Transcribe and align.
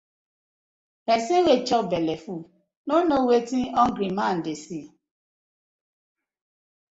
Person 1.07 1.41
wey 1.47 1.59
chop 1.67 1.85
belle 1.91 2.15
full, 2.23 2.43
no 2.87 2.95
know 3.09 3.21
wetin 3.29 3.63
hungry 3.77 4.09
man 4.19 4.37
dey 4.45 4.57
see: 4.63 4.85